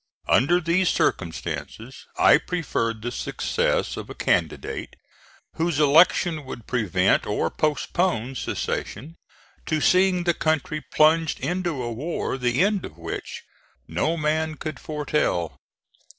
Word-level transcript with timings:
Under 0.27 0.59
these 0.59 0.89
circumstances 0.89 2.07
I 2.17 2.39
preferred 2.39 3.03
the 3.03 3.11
success 3.11 3.97
of 3.97 4.09
a 4.09 4.15
candidate 4.15 4.95
whose 5.57 5.79
election 5.79 6.43
would 6.45 6.65
prevent 6.65 7.27
or 7.27 7.51
postpone 7.51 8.33
secession, 8.33 9.17
to 9.67 9.79
seeing 9.79 10.23
the 10.23 10.33
country 10.33 10.81
plunged 10.81 11.39
into 11.39 11.83
a 11.83 11.93
war 11.93 12.39
the 12.39 12.63
end 12.63 12.83
of 12.83 12.97
which 12.97 13.43
no 13.87 14.17
man 14.17 14.55
could 14.55 14.79
foretell. 14.79 15.59